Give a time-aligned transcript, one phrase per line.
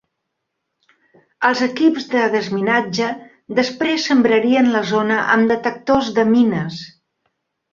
[1.49, 3.09] Els equips de desminatge
[3.61, 6.83] després sembrarien la zona amb detectors de mines.